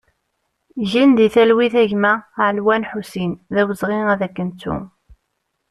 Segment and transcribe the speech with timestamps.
[0.89, 2.13] Gen di talwit a gma
[2.47, 4.77] Alwan Ḥusin, d awezɣi ad k-nettu!